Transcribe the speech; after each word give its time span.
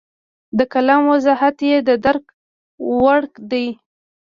د 0.57 0.59
کلام 0.73 1.01
وضاحت 1.13 1.57
یې 1.69 1.77
د 1.87 1.89
درک 2.05 2.25
وړ 2.99 3.21
دی. 3.51 3.67